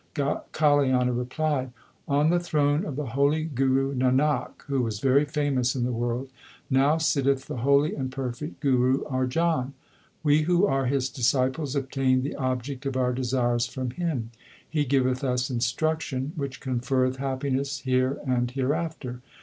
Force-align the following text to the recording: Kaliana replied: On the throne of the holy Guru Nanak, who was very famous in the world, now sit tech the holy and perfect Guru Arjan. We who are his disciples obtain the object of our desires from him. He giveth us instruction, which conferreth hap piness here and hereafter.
Kaliana 0.15 1.15
replied: 1.15 1.71
On 2.07 2.31
the 2.31 2.39
throne 2.39 2.85
of 2.85 2.95
the 2.95 3.05
holy 3.05 3.43
Guru 3.43 3.93
Nanak, 3.93 4.63
who 4.65 4.81
was 4.81 4.99
very 4.99 5.25
famous 5.25 5.75
in 5.75 5.83
the 5.83 5.91
world, 5.91 6.31
now 6.71 6.97
sit 6.97 7.25
tech 7.25 7.37
the 7.41 7.57
holy 7.57 7.93
and 7.93 8.11
perfect 8.11 8.61
Guru 8.61 9.03
Arjan. 9.03 9.73
We 10.23 10.41
who 10.41 10.65
are 10.65 10.87
his 10.87 11.07
disciples 11.07 11.75
obtain 11.75 12.23
the 12.23 12.33
object 12.33 12.87
of 12.87 12.97
our 12.97 13.13
desires 13.13 13.67
from 13.67 13.91
him. 13.91 14.31
He 14.67 14.85
giveth 14.85 15.23
us 15.23 15.51
instruction, 15.51 16.31
which 16.35 16.61
conferreth 16.61 17.17
hap 17.17 17.41
piness 17.41 17.83
here 17.83 18.17
and 18.25 18.49
hereafter. 18.49 19.21